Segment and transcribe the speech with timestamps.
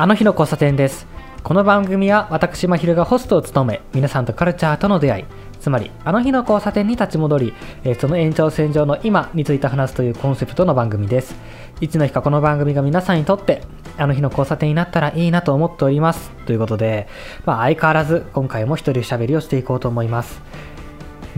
[0.00, 1.06] あの日の交差点です。
[1.42, 5.24] この番組は私まひるがホストを務め皆さんとカルチャーとの出会い
[5.60, 7.52] つまりあの日の交差点に立ち戻り、
[7.84, 11.34] えーその延長線上の今について話すというコンセプトの番組です。
[11.82, 13.60] いつの日かこの番組が皆さんにとって
[13.98, 16.30] あの日の交差点になったらいいなと思っております。
[16.46, 17.06] ということで、
[17.44, 20.40] まあ、相変わらず今回も一人喋りをしていこうと思います。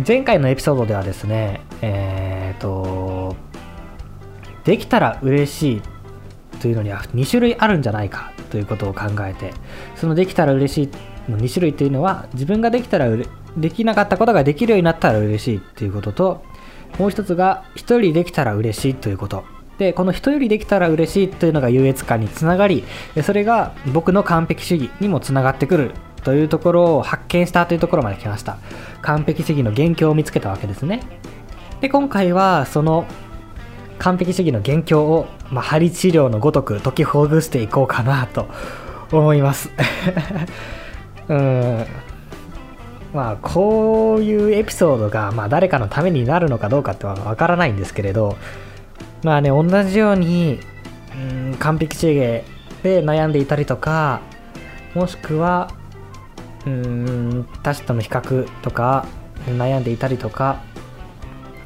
[0.06, 3.34] 前回のエピソードではですねえっ、と
[4.62, 5.82] できたら嬉しい
[6.62, 9.52] というのには2種類あるんじゃないかということを考えて
[9.96, 13.08] そのできたら嬉しいの2種類というのは自分ができたら
[13.56, 16.44] できなかったことができるようになったら嬉しいということと
[17.00, 19.44] もう一つが一人できたら嬉しいということ。
[19.78, 22.84] でこの一人できたら嬉しいというのが優越感につながり
[23.22, 28.58] それが僕の完璧主義にもつながってくるというところを発見したというところまで来ました。
[29.00, 31.00] 完璧主義の元凶を見つけたわけですね。
[31.80, 33.06] で今回はその
[34.02, 38.48] 完璧主義の元凶を、まあ、針治療のごとく解きほぐしていこうかなと
[39.12, 39.70] 思います。
[41.28, 41.86] うん。
[43.14, 48.36] まあこういうエピソードが、まあ、誰かのためになるのかどうかってはわからないんですけれど
[49.22, 50.60] まあね同じように
[51.14, 52.42] うん完璧主義
[52.82, 54.20] で悩んでいたりとか
[54.94, 55.68] もしくは
[56.64, 59.04] うーん他者との比較とか
[59.46, 60.62] 悩んでいたりとか、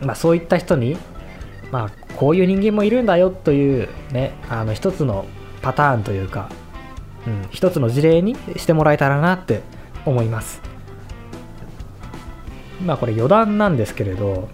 [0.01, 0.97] まあ、そういった人に、
[1.71, 5.27] まあ、こういう人間もいるんだよという、ね、あの一つの
[5.63, 6.49] パターンというか、
[7.27, 9.63] うん、一つの事例にしてもらえたらなって
[10.05, 10.61] 思います。
[12.85, 14.49] まあこれ余談なんですけれど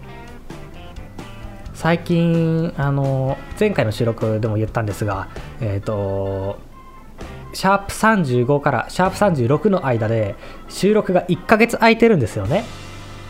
[1.73, 5.27] 最近あの前回の収録でも言ったんですが
[5.59, 6.57] えっ、と
[7.53, 10.35] シャープ35からシャープ36の間で
[10.69, 12.63] 収録が1ヶ月空いてるんですよね。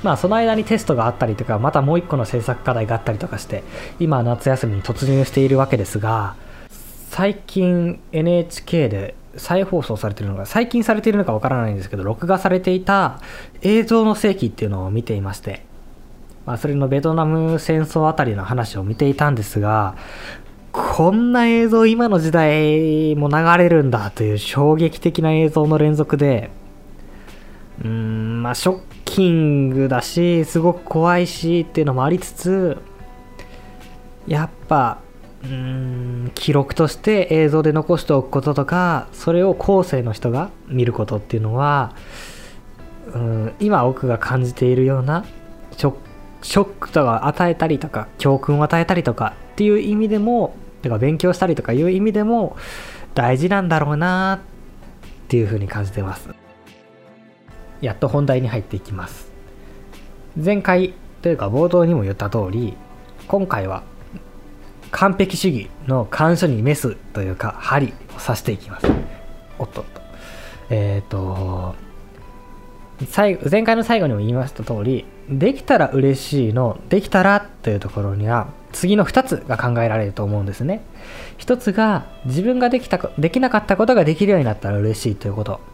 [0.03, 3.63] まあその間にテストがあったりとかまたもう一個の制作課題があったりとかして
[3.99, 6.35] 今は夏休みに突入しているわけですが
[7.09, 13.19] 最近 NHK で再放送されているのが最近されているのかわからないんですけど録画されていた
[13.61, 15.65] 映像の世紀っていうのを見ていまして、
[16.45, 19.95] まあ、それのベトナム戦争あたりの話を見ていたんですが
[20.71, 26.49] こんな映像今の時代も流れるんだという衝撃的な映像の連続で
[27.81, 32.81] うーんまあショッキングだしすごく怖いしっていうのもありつつ
[34.25, 34.97] やっぱ
[35.43, 41.93] うん記録として映像で残しておくこととかそれを後世の人が見ることっていうのは
[43.13, 45.25] うん今僕が感じているような
[45.77, 45.99] ショック
[46.41, 52.57] ショックとか与えたりとか教訓を与えたりとかっていう意味でもだか勉強したりとかいう意味でも
[53.13, 56.42] 大事なんだろうなっていうふうに感じてます。
[57.83, 59.29] やっと本題に入っていきます。
[60.41, 62.75] 前回というか冒頭にも言った通り
[63.27, 63.83] 今回は
[64.89, 68.87] 完璧主義の感書にメスというか針を刺していきます。
[69.59, 70.01] おっとっと。
[70.69, 71.75] えっ、と
[73.09, 80.85] 最後前回の最後にも言いました通りできたら嬉しいのできたらというところには次の2つが考えられると思うんですね。
[81.39, 85.72] 1つが自分ができたできなかったことができるようになったら嬉しいということ。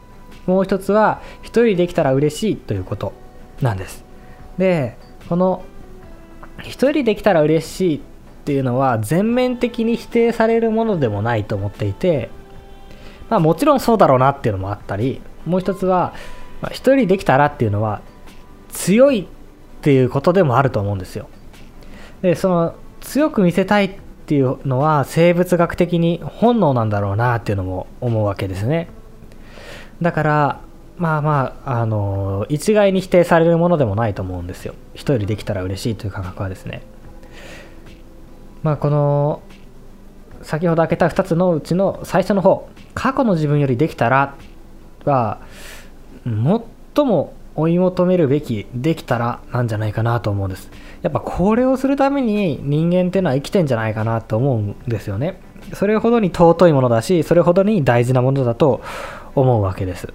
[0.50, 3.14] もう1つは1人できたら嬉しいということ
[3.62, 4.04] なんです。
[4.58, 4.98] で
[5.30, 5.64] この
[6.58, 8.00] 1人できたら嬉しいっ
[8.46, 12.30] ていうのは全面的に否定されるものでもないと思っていて
[13.30, 16.14] まあもちろんそうだろうなっていうのもあったりもう一つは
[16.62, 18.02] まあ一人できたらっていうのは
[18.70, 19.26] 強いっ
[19.82, 21.30] ていうことでもあると思うんですよ。
[22.24, 28.90] でその強く見せたいっていうのは生物学的に本能なんだろうなっていうのも思うわけですね。
[30.02, 30.62] だから
[30.98, 34.74] まあまああの一概に否定されるものでもないと思うんですよ。
[34.94, 36.82] 一人できたら嬉しいという感覚はですね。
[38.64, 39.42] まあこの
[40.42, 44.36] 先ほど挙げた2つのうちの最初の方過去の自分よりできたら
[45.06, 45.40] は
[46.26, 50.70] 最も追い求めるべきできたらなんじゃないかなと思うんです。
[51.02, 55.40] やっぱこれをするために人間っていうのは生きてんじゃないかなと思うんですよね。
[55.74, 58.82] それほどに尊いものだしそれほどに大事なものだと
[59.36, 60.14] 思うわけです、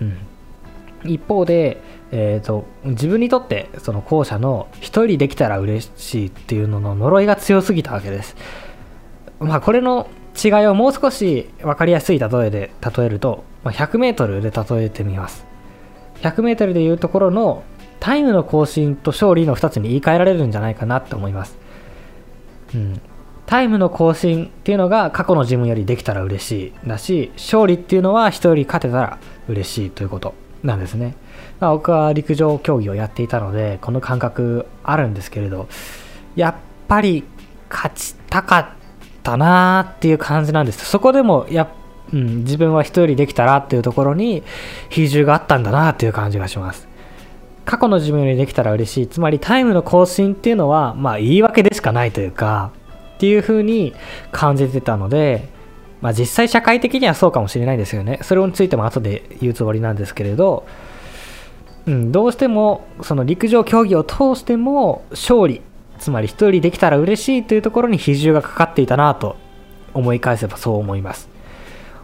[0.00, 1.80] うん、一方で、
[2.12, 8.36] えーと自分にとってその後者の一人できたら嬉しいっていうのの呪いが強すぎたわけです。
[9.38, 10.08] まあこれの
[10.42, 15.44] 違いをもう少し分かりやすい例えで例えると、まあ、100m で例えてみます。
[16.22, 17.64] 100m でいうところの
[18.00, 21.56] タイムの更新と勝利の2つに言い換えられるんじゃないかなって思います、
[22.74, 23.00] うん、
[23.50, 29.18] タイムの更新っていうのが過去の自分よりできたら嬉しいだし勝利っていうのは人より勝てたら
[29.48, 31.16] 嬉しいということなんですね、
[31.58, 35.66] まあ、僕は陸上競技をやっていたのでこの感覚あるんですけれど
[36.36, 36.54] やっ
[36.86, 37.24] ぱり
[37.68, 38.68] 勝ちたかっ
[39.24, 40.84] たなーっていう感じなんです。
[40.86, 41.68] そこでもや
[42.12, 44.42] うん、自分は人よりできたらっていうところに
[44.88, 46.88] 比重があったんだなっていう感じがします。
[47.64, 49.06] 過去の自分よりできたら嬉しい。
[49.06, 52.72] つまりタイムの更新っていうのはまあ言い訳でしかないというか
[53.20, 53.92] っていう風に
[54.32, 55.50] 感じてたので
[56.00, 58.18] まあ実際社会的にはそうかもしれないですよね。
[58.22, 60.66] それについても後で言うつもりなんですけれど
[61.86, 65.60] うん、どうしてもその陸上競技を通しても勝利
[65.98, 69.36] つまり人できたら嬉しいというところに比重がかかっていたなと
[69.92, 71.28] 思い返せばそう思います。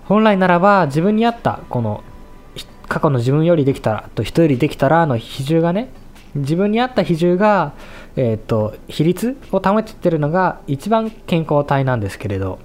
[0.04, 2.04] 本来ならば自分に合ったこの
[2.88, 5.88] 過去の自分よりできたらと人よりできたらの比重がね
[6.34, 7.72] 自分に合った比重が、
[8.16, 12.58] えーと、比率を保ててるのが一番健康体なんですけれど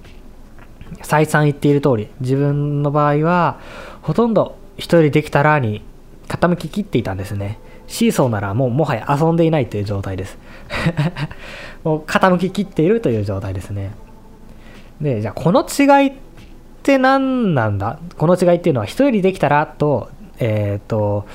[1.02, 3.60] 再三言っている通り自分の場合は
[4.02, 5.82] ほとんど人よりできたらに
[6.28, 7.58] 傾ききっていたんですね。
[7.86, 10.38] シーソーならもうもはや遊んでいないという状態です。
[11.84, 13.92] もう傾ききっているという状態ですね。
[15.00, 16.12] で、じゃあこの違いっ
[16.82, 17.98] て何なんだ？
[18.16, 21.26] この違いっていうのは人よりできたらと、えっ、ー、と、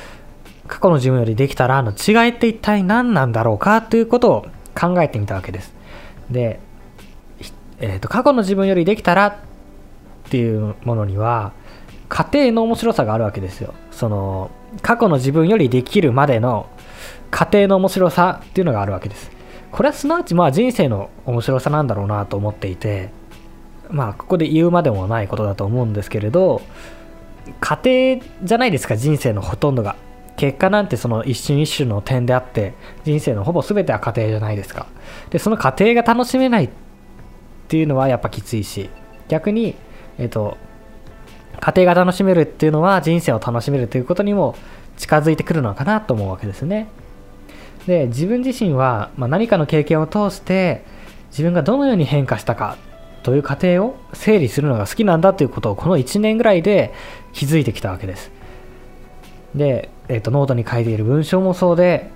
[0.68, 4.46] 過去の自分よりできたらの違いって一体何なんだろうかということを
[4.80, 5.74] 考えてみたわけです。
[6.30, 6.60] で、
[7.80, 9.36] えーと過去の自分よりできたらっ
[10.30, 11.54] ていうものには
[12.10, 13.74] 家庭の面白さがあるわけですよ。
[13.92, 16.68] その過去の自分よりできるまでの
[17.32, 19.32] 過程の面白さっていうのがあるわけです。
[19.72, 23.10] これはすなわちまあ人生の面白さなんだろうなと思っていて、
[23.90, 26.62] まあここで言うまでもないことだと思うんですけれど、
[27.60, 27.80] 家
[28.20, 29.96] 庭じゃないですか人生のほとんどが。
[30.38, 32.74] 結果なんてその一瞬一瞬の点であって
[33.04, 34.88] 人生のほぼ全ては家庭じゃないですか。
[35.32, 36.70] で、その過程が楽しめないっ
[37.68, 38.90] ていうのはやっぱきついし、
[39.28, 39.76] 逆に、
[40.18, 40.58] えっ、と、
[41.60, 44.56] 家庭が楽しめるっていうのは人生を楽しめるということにも
[44.96, 46.88] 近づいてくるのかなと思うわけですね。
[47.88, 50.84] で自分自身は、まあ、何かの経験を通して
[51.30, 52.78] 自分がどのように変化したか
[53.24, 56.94] という過程を整理するのが好きなんだということをこの1年ぐらいで
[57.34, 58.37] 気づいてきたわけです。
[59.58, 62.12] で、えーと、ノートに書いている文章もそうで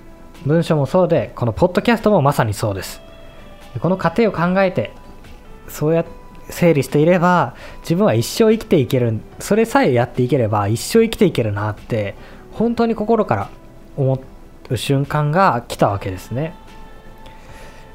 [0.46, 3.00] 文章もそうでこのポッドキャストもまさにそうです。
[3.80, 4.92] この過程を考えて
[5.68, 12.14] そうやって整理していれば自分は一生生きていけるそれさえやっていければ一生生きていけるなって
[12.52, 13.50] 本当に心から
[13.96, 14.20] 思
[14.68, 16.54] う瞬間が来たわけですね。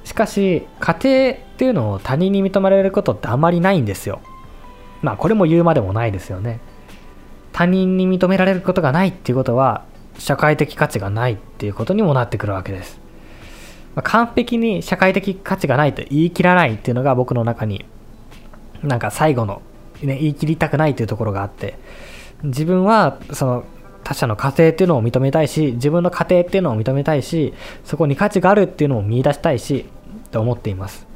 [0.03, 4.21] しかし家庭っていうのを他人に認められることってあまりないんですよ。
[5.01, 6.59] まあこれも言うまでもないですよね。
[7.57, 9.83] 他人に認められることがないっていうことは
[10.19, 12.99] 社会的価値がないっていうことにもなってくるわけです、
[13.95, 17.83] まあ、完璧に社会的価値がないと言い切らないっていうのが僕の中に
[18.83, 19.63] なんか最後の、
[20.03, 21.79] ね、言い切りたくないというところがあって
[22.43, 23.63] 自分はその
[24.03, 29.85] 他者の家庭っていうのを認めたいし自分の家庭っていうのを認めたいしそこに価値があるっていうのを見出したいし
[30.29, 31.07] と思っています、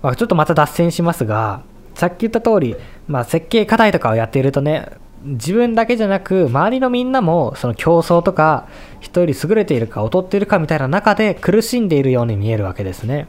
[0.00, 1.62] まあ、ちょっとまた脱線しますが
[1.94, 2.76] さっき言った通り、
[3.08, 4.88] まあ、設計課題とかをやっているとね
[5.22, 8.68] 自分だけじゃなく周りのみんなもその競争とか
[9.00, 13.28] 人より優れているか劣っているかみたいな中で苦しんでいるように見えるわけですね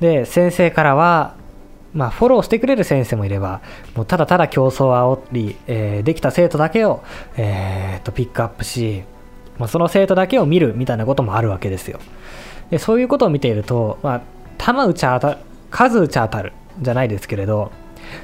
[0.00, 1.36] で先生からは
[1.94, 3.62] まあ、フォローしてくれる先生もいれば、
[3.94, 7.04] もうただただ競争を煽り、えー、できた生徒だけを、
[7.36, 9.04] えー、とピックアップし、
[9.58, 12.00] まあ、その生徒だけを見るみたいなこともあるわけですよ。
[12.70, 14.22] でそういうことを見ていると、まあ、
[14.58, 15.38] 弾打ち当たる、
[15.70, 16.52] 数打ち当たる
[16.82, 17.70] じゃないですけれど、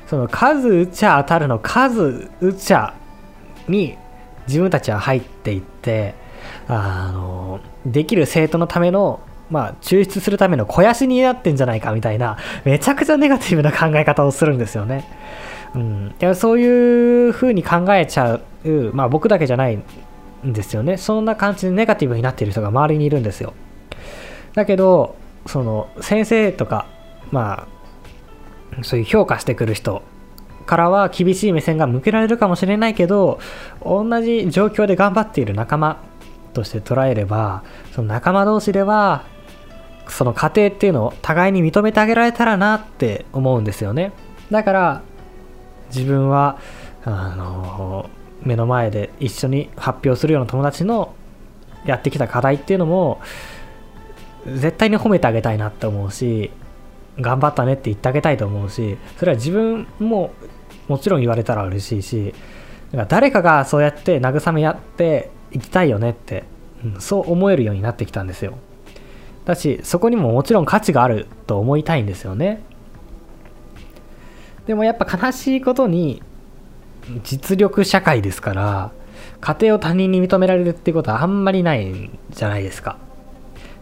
[0.06, 2.94] その数打ちゃ当たるの数打ちゃ
[3.68, 3.96] に
[4.46, 6.14] 自分たちは入っていって、
[6.68, 9.20] あの、できる生徒のための
[9.50, 15.04] まあ、抽出するための肥やしになってんじゃないかみたいな、めちゃくちゃネガティブな考え方をするんですよね。
[15.74, 20.96] うん、いやそういう風に考えちゃう、まあ僕だけじゃないんですよね。
[20.96, 23.54] そんな感じでネガティブになっている人が周りにいるんですよ。
[24.54, 25.16] だけど、
[25.46, 26.86] その先生とか、
[27.32, 27.79] まあ、
[28.82, 30.02] そういう評価してくる人
[30.66, 33.40] からは厳しい目線が向けられるかもしれないけど、
[33.84, 35.98] 同じ状況で頑張っている仲間
[36.52, 39.24] として捉えれば、その仲間同士では
[40.08, 44.12] その過程っていうのを互いに認めてあげられたらなって思うんですよね。
[44.50, 45.02] だから
[45.94, 46.58] 自分は
[47.04, 48.10] あの
[48.42, 51.14] 目の前で一緒に発表するような友達の
[51.84, 53.20] やってきた課題っていうのも
[54.46, 56.50] 絶対に褒めてあげたいなって思うし
[57.20, 60.32] 頑張ったねって言ってあげたいと思うしそれは自分も
[60.88, 62.34] もちろん言われたら嬉しいし
[62.92, 66.44] か誰かがそうやって慰め合っていきたいよねって、
[66.84, 68.58] うん、そう思えるようになってきたんですよ。
[69.44, 72.62] だしそこにももちろん価値があると思いたいんですよね。
[74.66, 76.22] でもやっぱ悲しいことに
[77.22, 78.92] 実力社会ですから
[79.40, 82.98] 家庭を他人に認められるっていうことはあんまりないんじゃないですか。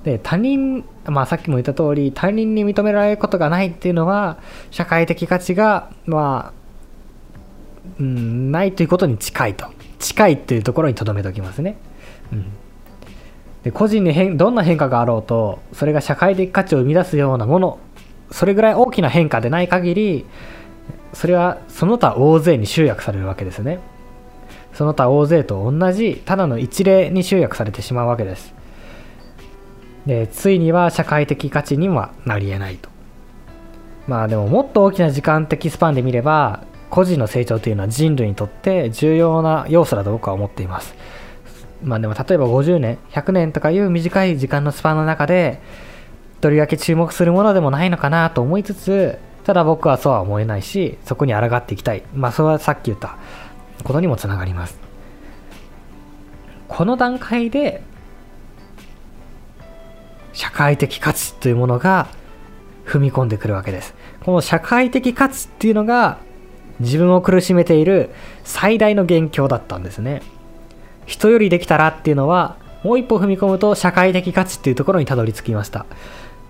[0.04, 4.38] で他人まあさっきも言った通り他人に認められることがないっていうのは
[4.70, 6.58] 社会的価値がまあ
[7.98, 9.66] うん、ないということに近いと。
[9.98, 11.76] 近いっていうところにとどめておきますね、
[12.32, 12.52] うん、
[13.62, 17.78] で個人に変どんな変化があろうとそれが社会的価値を生み出すようなもの
[18.30, 20.26] それぐらい大きな変化でない限り
[21.12, 23.80] それはその他大勢に集約されるわけですね。
[24.74, 28.54] その他大勢と同じただの一例に集約されてしまうわけです。
[30.08, 32.88] でついには社会的価値にはなり得ないと。
[34.06, 40.94] まあでももっと大きな時間的スパンで見れば個人の成長というのは人類にとって重要な要素だと僕は思っています。
[41.84, 45.60] まあでも例えば50年100年とかいう短い時間のスパンの中で
[46.40, 52.02] とりわけ注目するものでもないのかなと思いつつただ僕はそうは思えないしそこに抗っていきたい。
[52.14, 53.18] まあそれはさっき言った
[53.84, 54.78] ことにもつながります。
[56.66, 57.82] この段階で
[60.38, 62.06] 社会的価値というものが
[62.86, 63.92] 踏み込んでくるわけです。
[64.24, 66.18] この社会的価値っていうのが
[66.78, 68.10] 自分を苦しめている
[68.44, 70.22] 最大の元凶だったんですね。
[71.06, 75.86] 人よりできたらっていうのはもう一歩踏み込むと社会的価値っていうところにたどり着きました。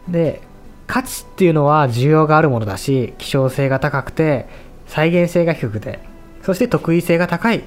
[0.07, 0.43] で
[0.87, 4.49] 価値っていうのは需要があるものだし希少性が高くて
[4.87, 6.01] 再現性が低くて
[6.43, 7.65] そして得意性が高い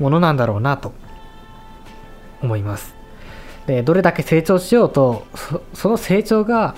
[0.00, 0.92] ものなんだろうなと
[2.42, 2.99] 思います。
[3.66, 5.26] でどれだけ成長しようと
[5.74, 6.74] その成長が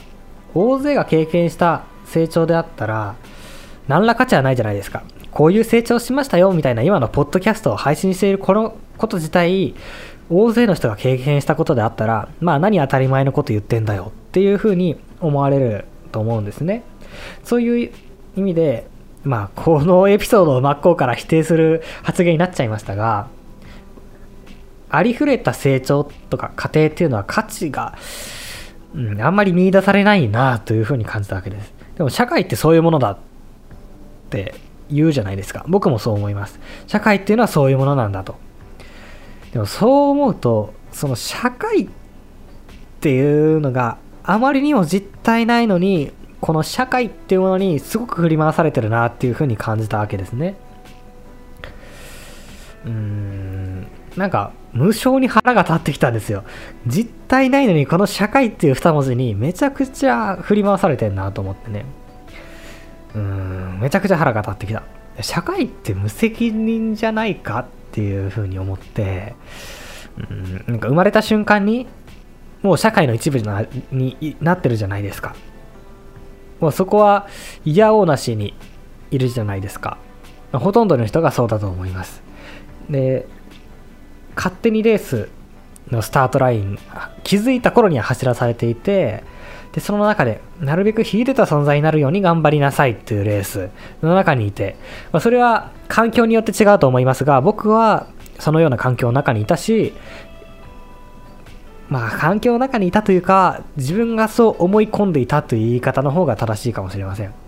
[0.55, 3.15] 大勢が経験した成長であったら
[3.89, 5.03] 何ら価値はないじゃないですか。
[5.31, 9.75] こういう成長しましたよみたいな今のポッドキャストを配信しているこのこと自体
[10.29, 16.83] 大勢の人が経験したことであったらまあ何当たり前のこと言ってんだよっていうふうに思われると思うんですね。
[17.45, 17.91] そういう
[18.37, 18.87] 意味で
[19.25, 23.29] まあこのエピソードを真っ向から否定する発言になっちゃいましたが
[24.93, 27.97] ありふれた成長とか過程っていうのは価値が、
[28.95, 31.73] うん、あんまり見出されないなというふうに感じたわけです。
[31.97, 33.19] でも社会ってそういうものだっ
[34.31, 34.55] て
[34.91, 35.65] 言うじゃないですか。
[35.69, 36.61] 僕もそう思います。
[36.87, 38.37] 社会っていうのはそういうものなんだと
[39.53, 41.89] でもそう思うとその社会っ
[43.01, 50.57] ていうのがあまりにも実体ないのにこの社会っていうものにすごく振り回されてるなっていうふうに感じたわけですね。
[52.85, 53.62] うーん。
[54.17, 56.45] なんか無性に腹が立ってきたんですよ。
[56.87, 61.85] 実体ないのにこの社会っていう2文字にめちゃくちゃ振り回されてんなと思ってね。
[63.15, 64.83] うーんめちゃくちゃ腹が立ってきた。
[65.21, 69.35] 社会って無責任じゃないかっていうふうに思って。
[70.31, 71.87] うんなんか生まれた瞬間に
[72.63, 73.39] もう社会の一部
[73.91, 75.35] になってるじゃないですか。
[76.61, 77.27] もうそこは
[77.65, 78.55] 嫌おうなしに
[79.11, 79.99] いるじゃないですか。
[80.53, 82.23] ほとんどの人がそうだと思います。
[82.91, 83.27] で
[84.37, 85.29] 勝手にレース
[85.91, 86.79] のスタートライン
[87.23, 89.25] 気づいた頃には走らされていて
[89.73, 93.71] でその中でなるべく秀でた存在になるように頑張りなさいっていうレース
[94.03, 94.77] の中にいて、
[95.13, 98.07] まあ、それは環境によって違うと思いますが僕は
[98.39, 99.95] そのような環境の中にいたし
[101.89, 107.42] まあ環境の中にいたというか自分がそう思い込んでいたという言い方の方が正しいかもしれません。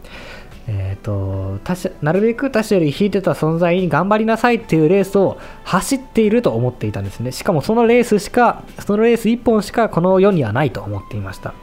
[0.66, 7.32] えーと、他者なるべく他者より引いてた存在に頑張りなさいっていうレースを走っていると思っていたんですね。
[7.32, 11.54] しかもそのレースしかそのレース1本しかこの世にはないと思っていました。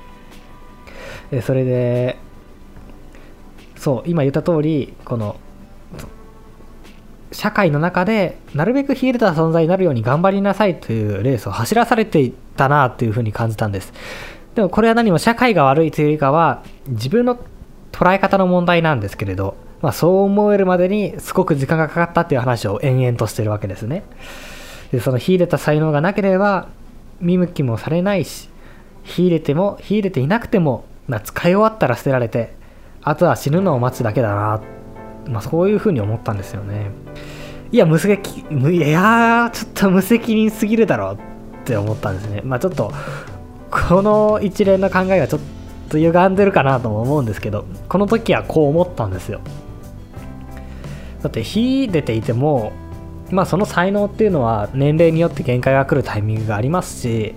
[1.41, 2.17] それで
[3.75, 5.37] そう今言った通りこの
[7.31, 13.93] 社会の中でなるべく秀でた存在になるように頑張りなさいというレースを走らされていたなというふうに感じたんです。
[14.53, 17.39] でもこれは何も社会が悪いというよりかは自分の
[17.91, 24.03] 捉え方の問題なんですけれど、まあ、そう思えるまでにすごく時間がかかったっていう話を延々としてるわけですね。
[24.91, 26.67] でその秀でた才能がなければ
[27.19, 28.49] 見向きもされないし
[29.05, 32.53] 秀でても秀でていなくてもまあ、使い終わったら捨てられて
[33.01, 34.61] あとは死ぬのを待つだけだな、
[35.27, 36.91] まあ、そういうふうに思ったんですよね。
[37.71, 41.17] いや無責いやちょっと無責任すぎるだろうっ
[41.65, 42.41] て思ったんですね。
[42.43, 42.93] まあちょっと
[43.69, 45.60] この一連の考えがちょっと
[45.97, 49.41] 歪んでるかなとも思うんですけどこの時はこう思ったんですよ。
[51.21, 52.71] だって火出ていても
[53.29, 57.35] まあその才能っていうのは年齢によって限界が来るタイミングがありますし、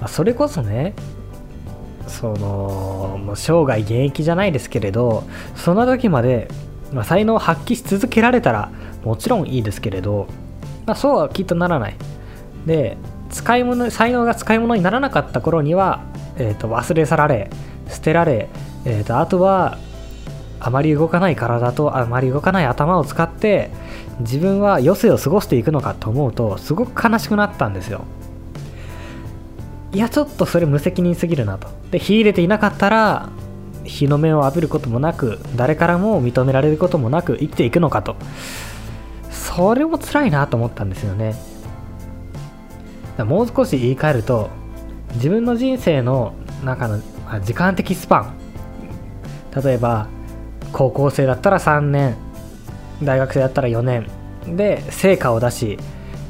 [0.00, 0.94] まあ、それこそね
[2.06, 6.48] そのもう生涯現役じゃないですけれどその時まで、
[6.92, 8.70] まあ、才能を発揮し続けられたら
[9.04, 10.26] もちろんいいですけれど、
[10.84, 11.96] まあ、そうはきっとならない。
[12.66, 12.96] で
[13.30, 16.00] 使い物才能が使い物にならなかった頃には、
[16.38, 17.50] えー、と忘れ去られ
[17.88, 18.48] 捨てられ、
[18.84, 19.78] えー、とあとは
[20.60, 23.70] あまり動かない体とあまり動かない頭を使って
[24.20, 28.04] 自分は余生を過ごしていくのかと思うとすごく悲しくなったんですよ。
[29.92, 31.68] いやちょっとそれ無責任すぎるなと。
[31.90, 33.28] で火入れていなかったら
[33.84, 38.16] 日の目を浴びることもなく誰からも認められることもなく生きていくのかと。
[39.30, 41.34] それも辛いなと思ったんですよね。
[43.18, 44.50] もう少し言い換えると
[45.14, 46.34] 自分の人生の
[46.64, 47.00] 中の
[47.42, 48.34] 時間的スパン。
[49.64, 50.08] 例えば
[50.72, 52.16] 高校生だったら3年。
[53.02, 54.06] 大学生だったら4年。
[54.46, 55.78] で成果を出し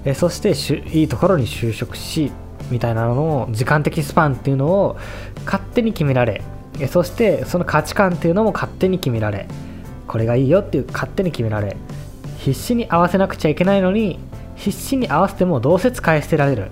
[0.05, 2.33] えそしてしいいところに就職し
[2.71, 4.97] みたいなのを時間的スパンっていうのを
[5.45, 6.43] 勝手に決められ
[6.81, 9.47] えそしてその価値観っていうのも勝手に決められ
[10.07, 11.77] これがいいよっていう勝手に決められ
[12.39, 14.19] 必死に合わせなくちゃいけないのに
[14.55, 16.71] 必死に合わせてもどうせ使い捨てられる。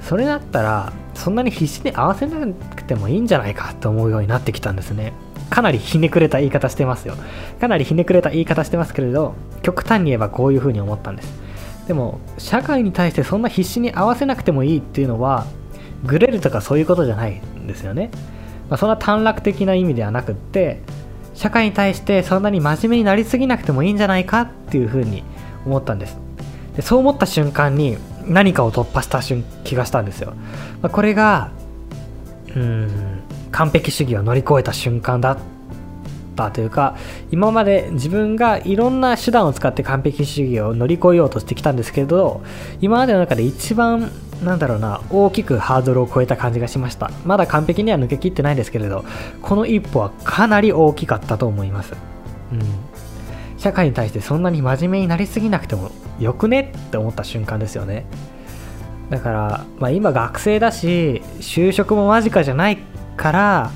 [0.00, 5.12] それだったらそんなに必死に合わせなくてもいいんじゃないかと思うようになってきたんですね。
[5.50, 7.14] かなりひねくれた言い方してますよ。
[7.60, 11.48] かなりひねくれた言い方してますけれど極端に言えばこういうふうに思ったんです。
[11.88, 15.46] でも社会に対してそんな必死に合わせなくてもいいっていうのは
[16.04, 18.10] グレるとかそういうことじゃないんですよね、
[18.68, 20.82] まあ、そんな短絡的な意味ではなくって
[21.34, 25.24] 社会に対してそんなに真面目になりすぎなくてもいいんじゃないかっていうふうに
[25.64, 26.18] 思ったんです。
[26.76, 27.96] でそう思った瞬間に
[28.28, 29.20] 何かを突破した
[29.64, 30.34] 気がしたんですよ、
[30.82, 31.50] まあ、これが
[32.54, 35.38] うん完璧主義を乗り越えた瞬間だっ
[36.36, 36.96] たというか
[37.30, 42.42] 今まで自分がいろんな手段を使って完璧主義を乗り越えようとしてきたんですけど
[42.80, 44.10] 今までの中で一番
[44.42, 47.10] なんだろうな大きくハードルを超えた感じがしました。
[47.24, 49.04] まだ完璧には抜けきってないですけれど
[49.42, 51.94] この一歩はかなり大きかったと思います。
[52.52, 52.60] うん。
[53.58, 58.06] 社会に対してそんなに真面目になりすぎなくてもよくねって思った瞬間ですよね
[59.10, 62.78] だから、まあ、今学生だし就職も間近じゃない
[63.16, 63.70] から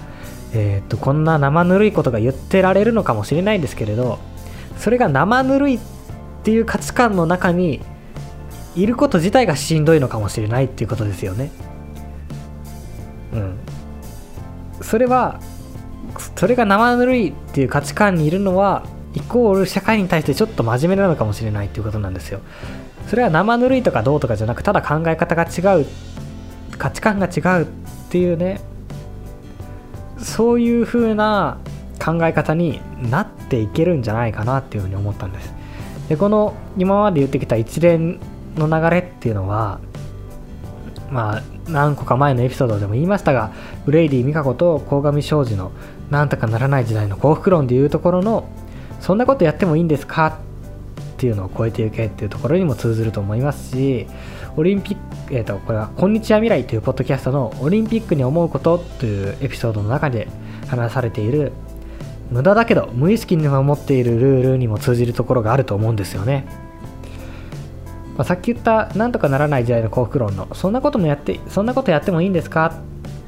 [0.54, 4.18] えー、とこんな生ぬるいことが言ってられるのかもしれないんですけれど
[4.76, 5.80] それが生ぬるいっ
[6.44, 7.80] ていう価値観の中に
[8.74, 11.50] いること自体がしんどいのかもしれないっていうことですよね。
[13.34, 13.58] うん。
[14.80, 15.40] それは
[16.36, 22.40] それが生ぬるいっていう価値観にいるのはイコール社会に対してちょっと真面目なのかもしれないっていうことなんですよ。
[23.08, 25.86] それは生ぬるいとかどうとかじゃなくただ考え方が違う
[26.78, 27.66] 価値観が違うっ
[28.10, 28.60] ていうね
[30.18, 31.58] そういう風な
[32.02, 35.52] 考え方になっていけるんじゃないかなっていうふうに思ったんです
[36.08, 38.18] でこの今まで言ってきた一連
[38.56, 39.80] の流れっていうのは
[41.10, 43.52] まあ何個か前のエピソードでも言いましたが
[43.84, 45.72] ブレイディ・ミカコと鴻上庄司の
[46.10, 48.48] なんとかならない時代の幸福論でいうところの
[49.02, 50.38] そんなことやってもいいんですか？
[51.14, 54.06] っていうのを超えていけっていうところにも通ずると思いますし
[54.56, 54.96] オリンピッ
[55.28, 60.28] ク、えっ、ー、と、これは、こんにちは未来というポッドキャストのオリンピックに思うことというエピソードの中で
[60.68, 61.52] 話されている、
[62.30, 66.44] 無駄だけど無意識に守っているルールにも通じるところがあると思うんですよね。
[68.16, 72.78] まあ、さっき言ったなんとかならない時代の幸福論のそんなこともやってそんなことやってもいいんですか？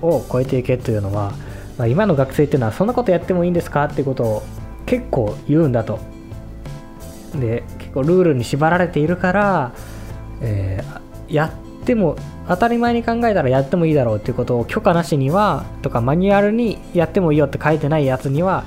[0.02, 1.32] を超えていけというのは、
[1.78, 3.84] まあ、今の学生っていうのはそんなことやってもいいんですか？
[3.84, 4.42] っていうことを
[4.86, 5.98] 結構言うんだと。
[7.34, 9.72] で結構ルールに縛られているから、
[10.40, 12.16] えー、やっても
[12.46, 18.64] 当たり前に考えたらやってもいいだろうっていうことを許可なしにはとかマニュアルにやってもいいよって書いてないやつには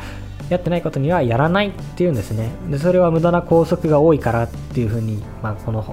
[0.49, 2.49] やってないことにはやらないっていうんですね。
[2.69, 5.85] でそれは無駄な拘束が多いからっていうふうに、まあ、この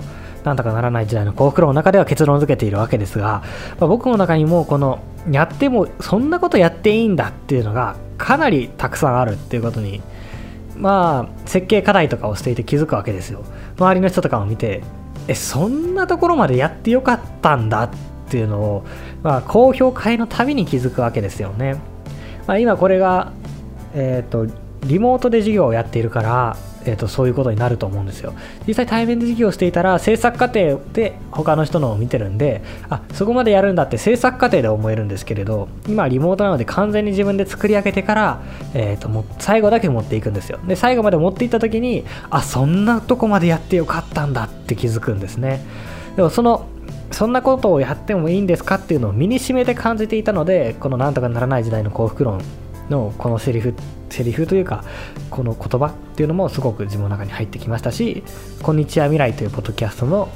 [0.45, 3.43] なんとかならない時代の幸福論の中では結論付けているわけですが、
[3.81, 10.03] まあ、僕の中にもこのやってもそんなことやっていいんだっていうのがかなりたくさんあるっていうことに
[10.77, 13.45] まあ設計課題とかをしていて気づくわけですよ。
[13.79, 14.83] 周りの人とかを見て
[15.29, 17.91] えそんなところまでやってよかったんだっ
[18.29, 18.87] ていうのを、
[19.23, 21.81] まあ、公表会のたびに気づくわけですよね、
[22.47, 23.33] まあ、今これが、
[23.95, 24.47] えーと、
[24.83, 28.35] リモートで授業をやっているからえーと、そういうことになると思うんですよ。
[28.67, 38.43] 実際対面で授業していたら制作過程で他の人のを見てるんであそこまでやるんだって制作過程で思えるんですけれど今リモートなので完全に自分で作り上げてから、
[38.75, 40.59] えーと、も最後だけ持っていくんですよ。
[40.67, 45.65] で最後まで持っていった時にあそんなとこまでやってよかったんだって気づくんですね。
[46.17, 46.67] でもその
[47.11, 52.41] そんなことをやってもいいんですかっていうのを身にしめて感じていたのでこのなんとかならない時代の幸福論
[52.91, 53.75] のこのセリフ
[54.15, 54.85] セリフというか
[55.29, 58.23] この言葉っていうのもすごく自分の中に入ってきましたし
[58.63, 60.29] 「こんにちは未来」というポッドキャストの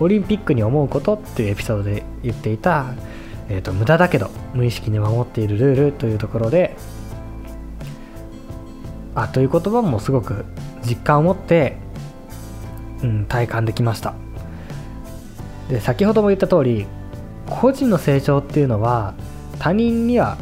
[0.00, 2.94] オリンピックに思うことっていうエピソードで言っていた、
[3.48, 6.76] えーと、無駄だけど無意識に守っているルールというところで
[9.14, 10.44] あという言葉もすごく
[10.86, 11.76] 実感を持って、
[13.02, 14.14] うん、体感できました。
[15.68, 16.86] で先ほども言った通り
[17.48, 19.14] 個人の成長っていうのは
[19.58, 20.36] 他人には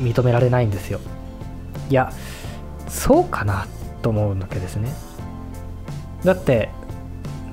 [0.00, 1.00] 認められないんですよ。
[1.90, 2.12] いや
[2.88, 3.66] そうかな
[4.02, 4.92] と思うわけですね。
[6.24, 6.70] だって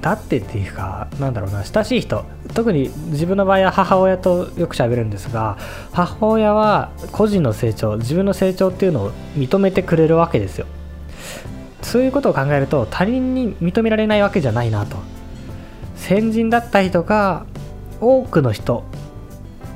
[0.01, 5.57] だってっていうかなんだろうな親しい人特に自分の場合は母親とよく喋るんですが
[5.93, 10.65] 母親は個人の成長自分の成長っていうのを認めてくれるわけですよ。
[11.81, 14.97] そういうことを考えると他人に認められないわけじゃないなと。
[15.95, 17.45] 先人だったりとか
[18.01, 18.83] 多くの人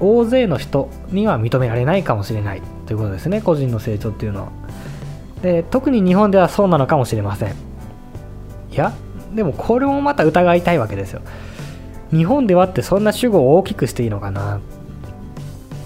[0.02, 2.62] 大勢の人には認められないかもしれない。
[2.88, 4.50] ということですね個人の成長っていうのは。
[5.42, 7.52] で特に日本ではそうなのかもしれません。
[8.72, 8.94] いや
[9.36, 11.22] でもこれもまた疑いたいわけですよ。
[12.12, 14.60] 日本ではってそんな主語を大きくしていいのかな。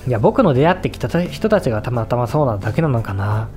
[0.07, 3.49] いや僕の出会ってきた人たちがたまたまそうなだけなのかな。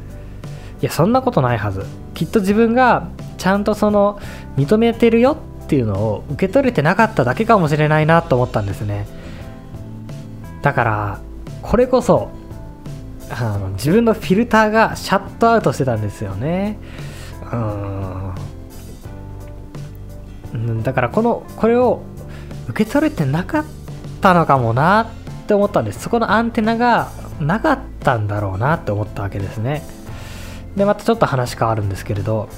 [0.80, 1.84] いやそんなことないはず。
[2.14, 4.18] きっと自分がちゃんとその
[4.56, 9.06] 認めてるよっていうのを受け取れてなかっただけかもしれないなと思ったんですね。
[10.62, 11.20] だから
[11.62, 12.30] これこそ
[13.30, 16.78] あの自分のフィルターがシャットアウトしてたんですよね。
[17.52, 17.56] う
[20.56, 20.82] ん。
[20.82, 22.02] だからこのこれを
[22.68, 23.64] 受け取れてなかっ
[24.20, 25.10] たのかもな
[25.44, 26.00] って思ったんです。
[26.00, 27.10] そこのアンテナが
[27.40, 29.82] なかったんだろうなって思ったわけですね。
[30.76, 32.48] でまたちょっと話変わるんですけれど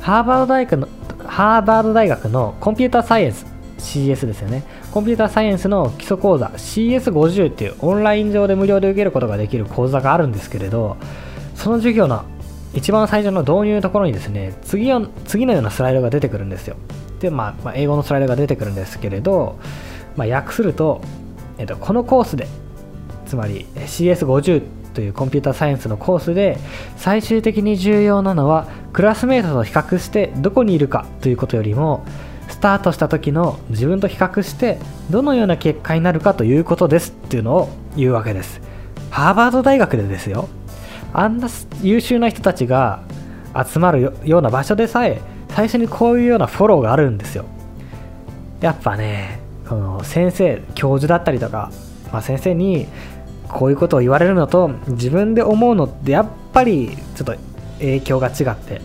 [0.00, 0.88] ハーバード大学の
[1.24, 3.46] ハーバード大学のコンピューターサイエンス
[3.78, 4.62] CS ですよね。
[4.94, 10.96] コンピューターサイエンスの基礎講座 CS50 っていうオンライン上で無料で受けることができる講座があるんですけれど
[11.56, 12.24] その授業の
[12.74, 16.76] 一番最初の導入のところにですね次を次のようなスライドが出てくるんですよ。
[17.18, 19.58] で、まあ、まあ、英語のスライドが出てくるんですけれど、
[20.14, 21.00] まあ、訳すると、
[21.58, 22.46] えっと、このコースで
[23.26, 24.62] つまり CS50
[24.94, 26.56] というコンピューターサイエンスのコースで
[26.96, 32.04] 最終的に重要なのはクラスメートと比較してどこにいるかということよりも
[32.48, 34.78] スタートした時の自分と比較して
[35.10, 38.60] どのような結果になるかということですっていうのを言うわけです。
[39.10, 40.48] ハーバード大学でですよ。
[41.12, 41.48] あんな
[41.82, 43.02] 優秀な人たちが
[43.54, 47.44] 集まるような場所でさえ最初にこういうようなフォローがあるんですよ。
[48.60, 51.70] やっぱねこの先生教授だったりとか、
[52.12, 52.86] まあ、先生に
[53.48, 57.36] こういうことを言われるのと自分で思うのってやっぱりちょっと
[57.78, 58.80] 影響が違って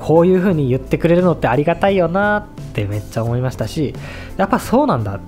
[0.00, 3.94] こういう風に言ってくれるのってありがたいよなってめっちゃ思いましたし
[4.36, 5.20] やっぱそうなんだ。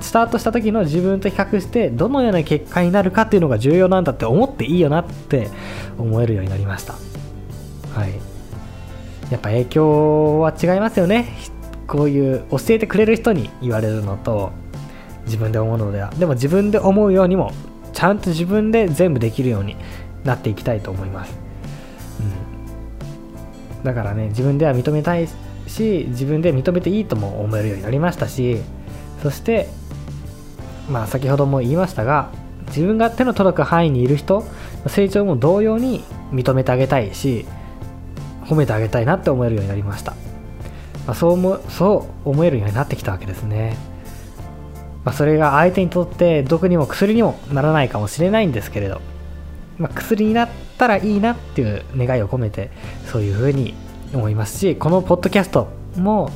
[0.00, 5.48] スタートした時の自分と比較してどのような結果になるかっていうのが重要なんだって思っていいよなって
[5.98, 6.92] 思えるようになりました。
[6.92, 8.12] はい。
[9.30, 11.26] やっぱ影響は違いますよね。
[11.86, 14.52] こういう教えてくれる人に言われるのと
[15.24, 16.10] 自分で思うのでは。
[16.10, 17.52] でも自分で思うようにも
[17.92, 19.76] ちゃんと自分で全部できるように
[20.24, 21.38] なっていきたいと思います、
[23.84, 25.28] だからね自分では認めたい
[25.66, 28.58] し自分で認めていいとも思えるようになりましたし
[29.22, 29.68] そして
[30.90, 32.30] まあ先ほども言いましたが
[32.68, 34.44] 自分が手の届く範囲にいる人
[34.86, 37.46] 成長も同様に認めてあげたいし
[38.46, 40.12] 褒めてあげたいなって思えるようになりました、
[41.06, 43.76] まあ、そう思そう思えるようになってきたわけですね。
[45.04, 49.02] まあ、それが相手にとって毒にも薬にもならないかもしれないんですけれど、
[49.76, 52.70] まあ、薬になってたらいいなっていう願いを込めて
[53.06, 53.74] そういうふうに
[54.12, 56.30] 思いますしこのポッドキャストも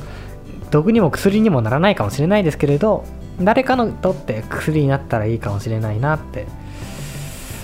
[0.71, 3.05] 毒にも薬にもならないかもしれないですけれど
[3.41, 6.45] 誰かのとって薬になったらいいかもしれないなって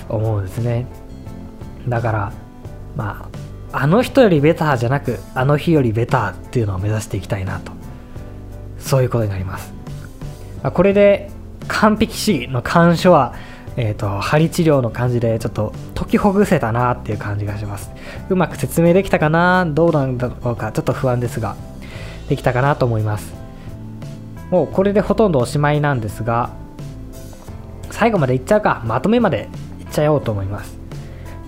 [0.08, 0.86] 思うんですね。
[1.88, 2.32] だから
[2.96, 3.28] ま
[3.72, 7.76] ああの人よりベターじゃなくあの日よりベターっていうのを目指していきたいなと。
[8.86, 9.74] そういうことになります。
[10.62, 11.28] まこれで
[11.66, 13.34] 完璧主義の干渉は、
[13.76, 17.90] えーと、針治療の感じでちょっと解きほぐせたなっていう感じがします。
[18.30, 19.66] うまく説明できたかな？
[19.66, 20.72] どうなんだろうか？
[20.72, 21.56] ちょっと不安ですが。
[22.28, 23.34] できたかなと思います。
[24.50, 26.50] もうこれでほとんどおしまいなんですが
[27.90, 28.82] 最後までいっちゃうか。
[28.84, 29.48] まとめまで
[29.80, 30.78] いっちゃおうと思います、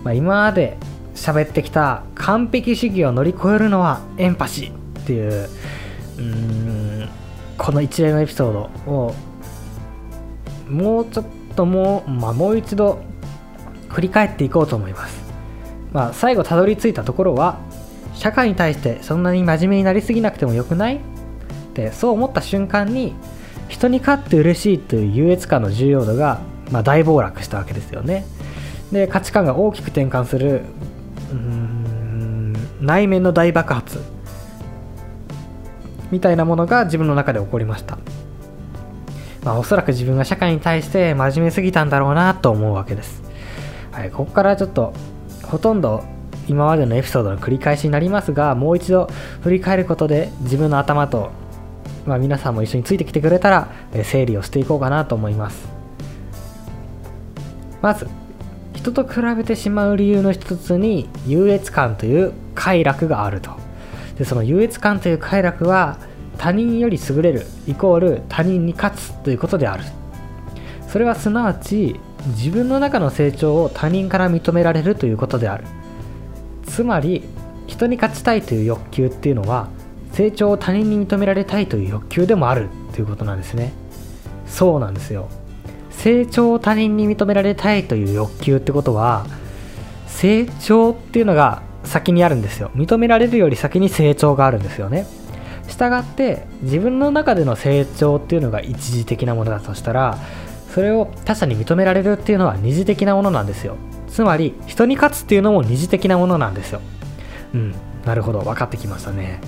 [0.04, 0.76] まあ、今まで
[1.14, 5.48] 喋ってきた完璧主義を乗り越えるのはエンパシーっていう
[6.18, 7.08] うん
[7.56, 8.60] この一連のエピソード
[8.90, 9.14] を
[10.68, 11.30] もうちょっと
[11.66, 13.00] も、まあ、もう一度
[13.88, 15.22] 振り返っていこうと思います、
[15.92, 17.58] まあ、最後たどり着いたところは
[18.14, 20.96] 社会に対してそんなに真面目になりすぎなくてもよくない？
[20.96, 21.00] っ
[21.74, 23.14] てそう思った瞬間に
[23.68, 26.40] 人に勝って嬉しいという優越感の重要度が、
[26.72, 28.24] まあ、大暴落したわけですよね。
[28.90, 30.62] で価値観が大きく転換する
[31.30, 34.00] うん内面の大爆発
[36.10, 37.98] みたいなものが自分の中で起こりました。
[39.48, 43.22] まあ、おそらく自分が社会に対して真面目すぎたんだろうなと思うわけです。
[43.92, 44.92] はい、ここからちょっと
[45.42, 46.04] ほとんど
[46.48, 49.08] 今までのエピソードの繰り返しになりますが、もう一度
[49.40, 51.30] 振り返ることで自分の頭と、
[52.04, 53.68] まあ、皆さんも一緒についてきてくれたら
[54.04, 55.66] 整理をしていこうかなと思います。
[57.80, 58.06] まず、
[58.74, 63.52] 人と比べてしまう理由の一つに優越感という快楽があると。
[64.18, 65.96] でその優越感という快楽は
[66.38, 69.84] 他人より優れるイコール他人に勝つということである。
[70.88, 75.64] それはすなわち自分の中の成長を他人から認められるということである。
[76.64, 77.24] つまり
[77.66, 79.68] 人に勝ちたいという欲求っていうのは
[80.12, 83.72] 成長を他人に認められたいという欲求でもあるということなんですね。
[84.46, 85.28] そうなんですよ。
[85.90, 89.26] 成長を他人に認められたいという欲求ってことは
[90.06, 92.70] 成長っていうのが先にあるんですよ。
[92.74, 95.06] 認められるより先に成長があるんですよね。
[95.68, 100.18] したがって自分の中での成長っていうのが一時的なものだとしたら
[100.74, 103.76] それを他者に認められるっていうのは二次的なものなんですよ。
[104.08, 106.80] つまり人に勝つっていうのも二次的なものなんですよ。
[107.54, 108.40] うんなるほど。
[108.40, 109.40] 分かってきましたね。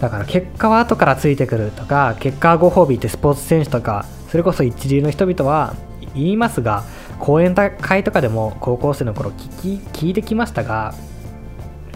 [0.00, 5.76] だから結果は後からついてくるとか結果はご褒美ってスポーツ選手とかそれこそ一流の人々は
[6.14, 6.82] 言いますが
[7.20, 10.92] 講演会とかでも高校生の頃聞き聞いてきましたが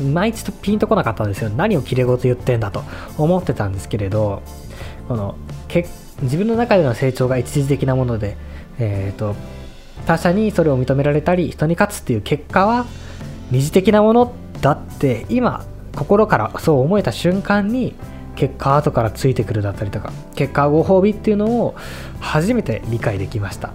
[0.00, 1.50] いまいちとピンとこなかったんですよ。
[1.50, 2.82] 何をきれい事言ってんだと
[3.18, 4.42] 思ってたんですけれど
[5.08, 5.36] この
[5.68, 5.86] け
[6.22, 8.36] 自分の中での成長が一時的なもので、
[8.78, 9.34] えーと、
[10.06, 12.86] 他者にそれを認められたり人に勝つっていう結果は
[13.50, 17.94] 二次的なものだって今心からそう思えた瞬間に
[18.34, 21.74] 結果後からついてくるだったりとか結果ご褒美っていうのを
[22.20, 23.72] 初めて理解できました。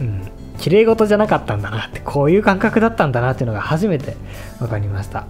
[0.00, 0.22] うん。
[0.58, 4.16] 綺麗事じゃなかったんだなってこういう感覚だったんだなっていうのが初めて
[4.58, 5.26] 分かりました。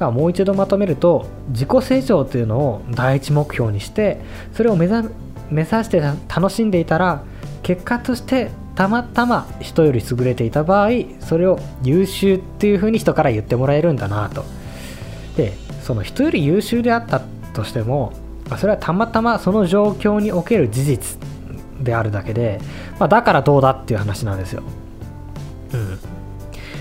[0.00, 4.20] もう一度まとめると自己成長というのを第一目標にして
[4.52, 5.02] それを目指
[5.50, 7.22] して楽しんでいたら
[7.62, 14.44] 結果としてたまたま人より優れていた場合それを優秀っていうふうに人から言ってもらえるんだなと
[15.36, 17.20] でその人より優秀であった
[17.52, 18.12] としても
[18.56, 21.18] それはたまたまその状況における事実
[21.82, 22.60] であるだけで、
[22.98, 24.62] まあ、だからどうだっていう話なんですよ。
[25.74, 25.98] うん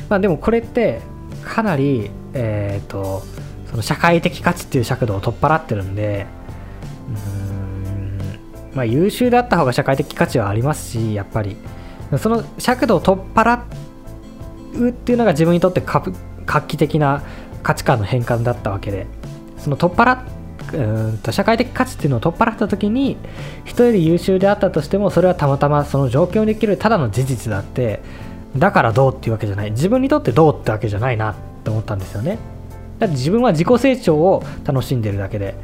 [0.10, 1.02] まあ、でもこれって
[1.44, 3.24] かなり、えーと、
[3.70, 6.28] その社会的価値っていう尺度を取っ払ってるんで
[7.10, 8.20] うん
[8.76, 11.58] まあ優秀であった方が社会的価値はありますしやっぱり。
[12.20, 13.60] その尺度を取っ払
[14.76, 17.22] うっていうのが自分にとって画期的な
[17.64, 19.08] 価値観の変換だったわけで。
[19.58, 20.20] その取っ払
[20.74, 23.18] うんと社会的価値っていうのを取っ払った時に
[23.66, 28.02] 人より優秀であったとしてもそれはたまたまその状況に生きるただの事実だって
[28.56, 29.72] だからどうっていうわけじゃない。
[29.72, 31.32] 自分にとってどうってわけじゃないな。
[31.32, 31.36] っ
[31.68, 32.40] って思ったんですよね。
[33.00, 35.56] だって自分は自己成長を楽しんでるだけで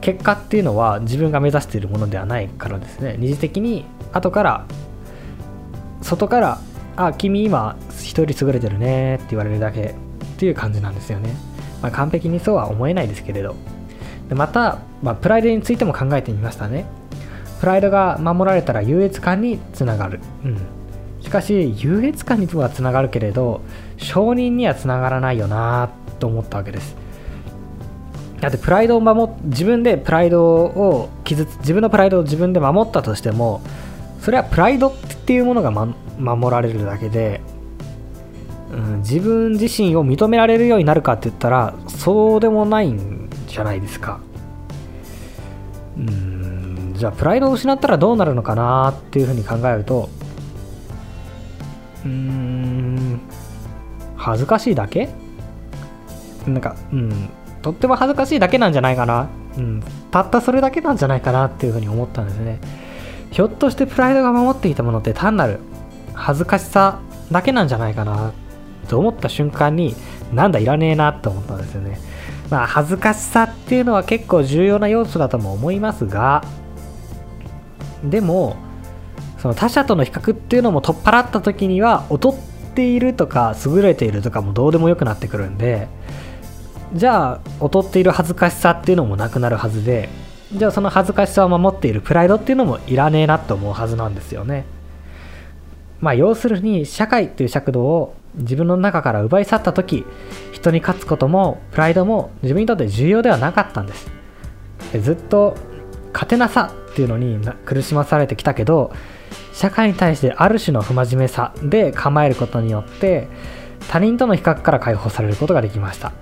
[0.00, 3.16] 結果っていうのは自分が目指しているものではないからですね。
[3.18, 4.66] 二次的に後から
[6.02, 6.58] 外から
[6.96, 9.94] 「あ君今人優れてるね」って言われるだけっ
[10.38, 11.34] ていう感じなんですよね、
[11.82, 13.54] まあ、完璧にそうは思えないですけれど。
[14.28, 16.84] でまた、まあ、プライドについても考えてみましたね。
[17.60, 20.58] プライドが守られたら優越感につながる、うん、
[21.20, 23.62] しかし優越感にはつながるけれど
[23.96, 26.96] 承認にはつながらないよなと思ったわけです。
[28.40, 33.62] だってプライドを守っ自分でプライドを傷つ自分のプライドを自分で守ったとしても
[34.20, 35.86] それはプライドっていうものが、ま、
[36.18, 37.40] 守られるだけで、
[38.72, 44.20] うん、自分自身を認められるようになるかって言ったらそうでもないんじゃないですか。
[45.96, 50.08] うんじゃあプライドを失ったらどうなるのかなっていうふうに考えると
[52.04, 52.65] うーん
[54.26, 55.08] 恥ずかしいだけ？
[56.46, 57.28] なんかうん
[57.62, 62.60] とっても恥ずかしいだけなんじゃないかな、うん、たったそれだけなんじゃないかなっていうふうに思ったんですね。
[63.30, 65.58] ひょっとしてプライドが守っていたものって単なる
[66.14, 68.32] 恥ずかしさだけなんじゃないかな
[68.88, 69.94] と思った瞬間に
[70.32, 71.98] なんだいらねえなって思ったんですよね。
[72.50, 76.44] まあ恥ずかしさっていうのは結構重要な要素だとも思いますが
[78.04, 78.56] でも
[79.38, 85.88] その他者との比較っていうのも取っ払った時には劣ってているとか優れているとかもどうでもよくなってくるんで
[86.92, 90.08] じゃあ劣っている恥ずかしさっていうのもなくなるはずで
[90.52, 94.64] じゃあその恥ずかしさを守っているプライドっていうのもいらねえなと思うはずなんですよね。
[96.00, 100.04] まあ要するに社会っていう尺度を自分の中から奪い去った時
[100.52, 104.10] 人に勝つこともプライドも自分にとって重要ではなかったんです。
[105.00, 105.56] ずっと
[106.12, 108.92] 勝てなさっていうのに苦しまされてきたけど
[109.56, 113.26] 社会に対してある種の不真面目さで構えることによって
[113.88, 116.12] 他人との比較から解放されることができました。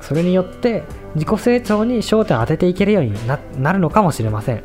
[0.00, 0.82] それによって
[1.14, 4.62] 自己成長に焦点を当てていけるようになるのかもしれません。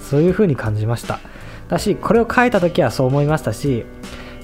[0.00, 1.20] そういうふうに感じました。
[1.68, 3.84] だしこれを書いた時はそう思いましたし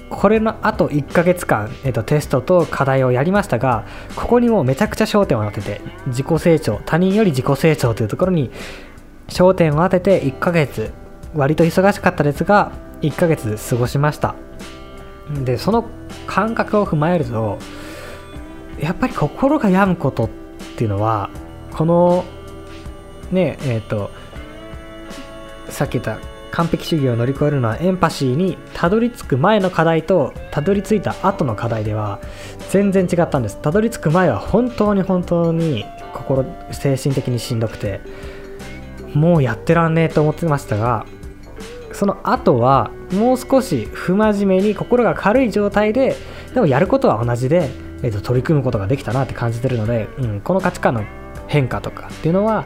[0.09, 8.51] これのあと1ヶ月間、えっと、テストと課題をやりましたがここにもめちゃくちゃ焦点を当てて自己成長他人より自己成長というところに
[9.27, 10.93] 焦点を当てて1ヶ月
[11.33, 12.71] 割と忙しかったですが
[13.11, 14.35] 1ヶ月過ごしました。
[15.43, 15.85] でその
[16.27, 17.57] 感覚を踏まえると
[18.79, 20.29] やっぱり心が病むことっ
[20.77, 21.29] ていうのは
[21.71, 22.25] この
[23.31, 24.11] ねえっ、ー、と
[25.69, 26.19] さっき言った
[26.51, 32.19] 完璧主義を乗り越えるのはエンパシーにたどり着く前の課題とたどり着いた後の課題では
[32.69, 33.61] 全然違ったんです。
[33.61, 37.99] たどり着く前は本当に本当に心精神的にしんどくて
[39.13, 41.05] もうやってらんねえと思ってましたが
[41.95, 46.15] その後はもう少し不真面目に心が軽い状態で
[46.53, 47.69] でもやることは同じで、
[48.03, 51.03] えー、と取り組むことができたなって感じてるので、うん、この価値観の
[51.47, 52.65] 変化とかっていうのは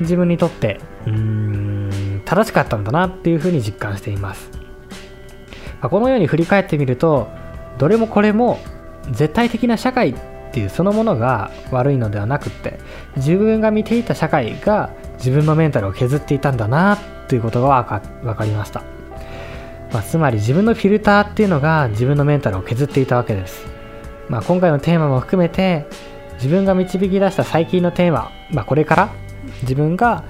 [0.00, 4.50] 自分にとってうん正しかったんだなっていうふうに実感しています、
[5.80, 7.28] まあ、このように振り返ってみると
[7.78, 8.58] どれもこれも
[9.10, 10.14] 絶対的な社会っ
[10.52, 12.78] ていうそのものが悪いのではなくって
[13.16, 16.98] 自分が見ていた社会が自分のメンタルを削っていたんだなっ
[17.28, 18.82] ていうことが分かりました、
[19.92, 23.66] まあ、つまり自分のフィルターっていうのが自分のメンタルを削っていたわけです、
[24.28, 25.86] まあ、今回のテーマも含めて
[26.34, 29.14] 自分が導き出した最近のテーマ、まあ、これから
[29.62, 30.24] 自分が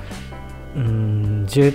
[0.77, 1.73] うん重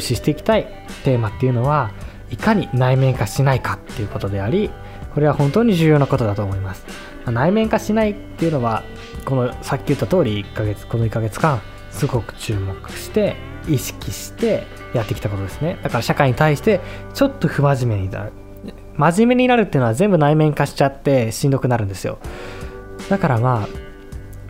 [0.00, 0.66] 視していきたい
[1.04, 1.90] テーマっていうのは
[2.30, 4.70] いかに内面化しないかっていうことであり
[5.12, 6.84] これは本当に重要なことだと思います、
[7.24, 8.84] まあ、内面化しないっていうのは
[9.24, 11.60] このさっき言った通り1ヶ月この1ヶ月間
[11.94, 13.36] すごく注目して
[13.68, 15.78] 意識してやってきたことですね。
[15.82, 16.80] だから社会に対して
[17.14, 18.32] ちょっと不真面目になる
[18.96, 22.18] 真面目になるっていうのは全部内面化しちゃってしんどくなるんですよ。
[23.08, 23.68] だからまあ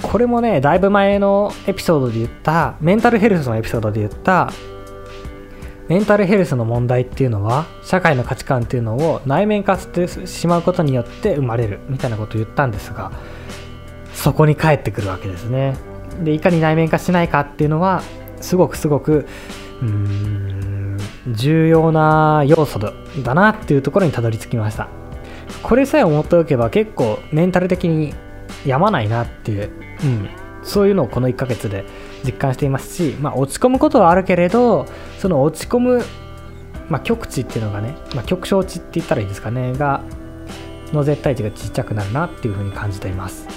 [0.02, 4.50] これもねだいぶ前のエピソードで言ったメンタルヘルスのエピソードで言った
[5.88, 13.12] メンタルヘルスの問題っていうのは社会の価値観っていうのを内面化してしまうことによって生まれるみたいなことを言ったんですが
[14.14, 15.76] そこに返ってくるわけですね。
[16.22, 18.03] でいかに内面化しないかっていうのは
[18.40, 19.27] すごくすごく
[19.83, 20.98] うん
[21.29, 24.88] 重要な要素だなっていうところにたどり着きました。
[25.62, 28.14] これさえ思っておけば結構メンタル的に
[28.66, 29.70] やまないなっていう、
[30.03, 30.29] うん、
[30.62, 31.85] そういうのをこの1ヶ月で
[32.24, 34.87] 実感していますし、まあ、落ち込むことはあるけれど
[35.18, 36.05] その落ち込む、
[36.88, 40.03] まあ、極値っていうのがね、まあ、極小値って言ったらいいですかねが
[40.92, 43.48] の絶対値がちっちゃくなるなっていうふうに感じています、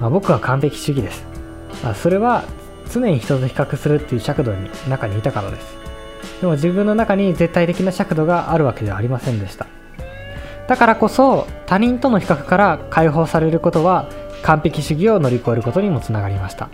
[0.00, 1.24] まあ、僕は完璧主義です、
[1.82, 2.44] まあ、それは
[2.90, 5.76] 常に人と比較するっていう尺度に中にいたからです。
[6.40, 9.66] でも自分の中に絶対的な尺度があるわけではありませんでした。
[10.68, 14.08] だからこそ他人との比較から解放されることは
[14.42, 16.68] 完璧主義を乗り越えることにもつながりました、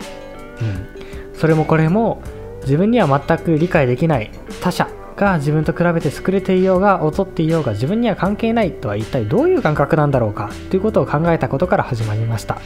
[0.61, 2.21] うん、それもこれも
[2.61, 12.59] 自分には全く理解できない他者が自分と比べて優れていようが劣っていようが自分には関係ないとは一体どういう感覚なんだろうかということを考えたことから始まりました。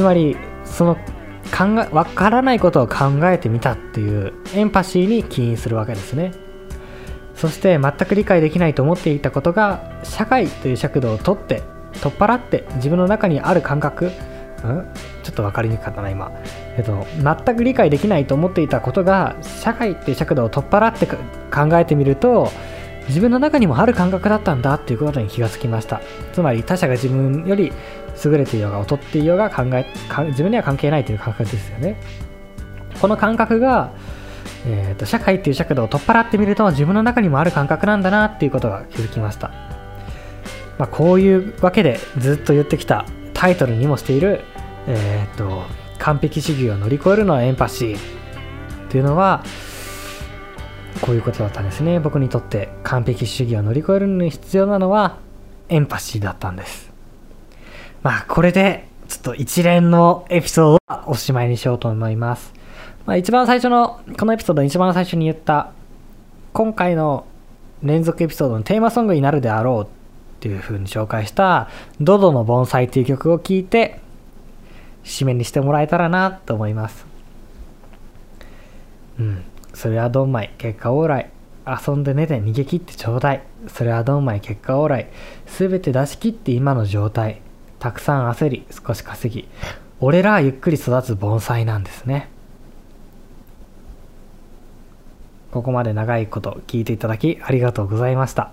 [0.00, 0.34] つまり
[0.64, 6.32] その考え分からないことを考えてみたっていうエンパシーに起因するわけですね。
[7.34, 11.62] そして全く理解できないと思っていたことが社会という尺度を取って
[12.00, 14.06] 取っ払って自分の中にある感覚。
[14.06, 14.10] ん？
[15.22, 16.32] ちょっと分かりにくかったな今、
[16.78, 22.50] えっと、全く理解できないと思っていたことが社会っていう尺度を取っ払って考えてみると
[23.08, 26.00] 自分の中にもある感覚だったんだっていうことに気がつきました。
[26.32, 27.72] つまり他者が自分より
[28.24, 29.86] 優れていようが劣っていようが考え
[30.28, 32.00] 自分には関係ないという感覚ですよね。
[33.00, 33.92] この感覚が
[34.66, 39.48] えーと、社会っていう尺度を取っ払ってみると自分の中にもある感覚なんだなっていうことが気づきました、
[40.78, 44.42] まあ、こういうわけでずっと言ってきたタイトルにもしている、
[44.86, 45.62] えーと、
[45.98, 48.00] 完璧主義を乗り越えるのはエンパシーっ
[48.90, 49.42] ていうのは
[51.00, 52.00] こういうことだったんですね。
[52.00, 55.18] 僕にとって完璧主義を乗り越えるのに必要なのは
[55.68, 56.89] エンパシーだったんです。
[58.02, 62.60] まあこれでちょっと一連のエピソードはおしまいにしようと思います
[63.06, 65.72] まあ、一番最初の、このエピソード一番最初に言った、
[66.52, 67.26] 今回の
[67.82, 69.86] 連続エピソードのテーマソングになるであろうっ
[70.40, 71.68] ていう風に紹介した、
[72.00, 74.00] ドドの盆栽っていう曲を聴いて、
[75.02, 77.06] 締めにしてもらえたらなと思います。
[79.18, 79.44] うん。
[79.74, 81.30] それはどんまい、結果オーライ。
[81.66, 83.42] 遊んで寝て逃げ切ってちょうだい。
[83.68, 85.08] それはどんまい、結果オーライ。
[85.46, 87.40] すべて出し切って今の状態。
[87.80, 89.48] たくさん焦り、少し稼ぎ。
[90.00, 92.28] 俺らはゆっくり育つ盆栽なんですね。
[95.50, 98.52] ここまで長いこと聞いていただきありがとうございました。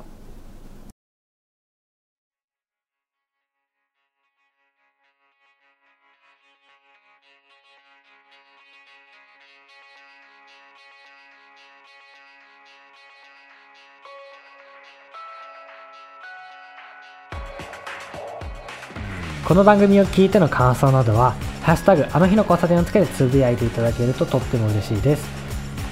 [19.47, 21.31] この番組を聞いての感想などは、
[21.61, 25.25] ハッシュタグあの日の交差点をつけてつぶやいていただけるととっても嬉しいです。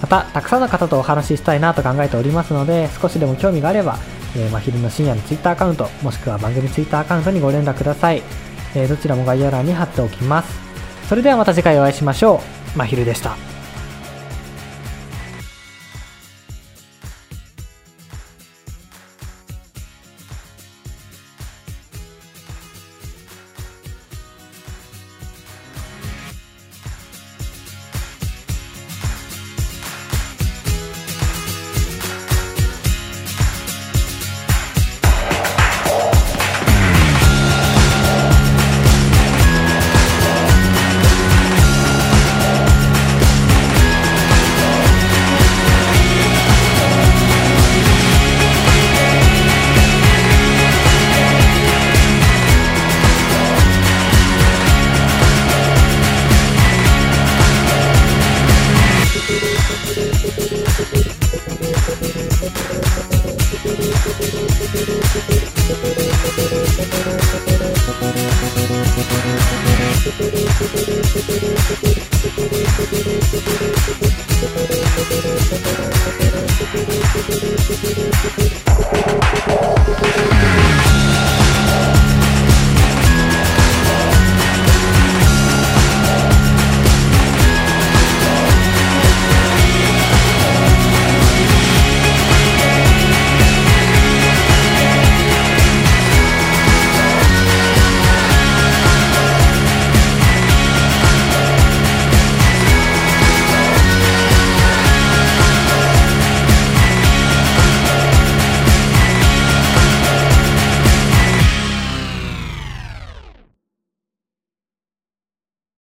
[0.02, 3.98] またたくさんの方とお話ししたいなと考えておりますので少しでも興味があれば、
[4.36, 8.22] えー、真昼の深夜の Twitter アカウントもしくは番組 Twitter アカウントにご連絡ください、
[8.76, 10.60] えー、どちらも概要欄に貼っておきます。
[11.08, 12.42] それではまた次回お会いしましょ
[12.76, 12.78] う。
[12.78, 13.55] 真昼でした。